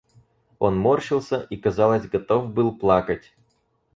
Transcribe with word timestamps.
Он 0.57 0.79
морщился 0.79 1.41
и, 1.41 1.57
казалось, 1.57 2.09
готов 2.09 2.51
был 2.51 2.75
плакать. 2.75 3.33